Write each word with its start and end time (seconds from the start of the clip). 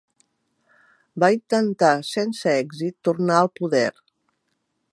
Va 1.23 1.27
intentar 1.35 1.91
sense 2.13 2.51
èxit 2.63 2.97
tornar 3.09 3.37
al 3.43 3.51
poder. 3.61 3.87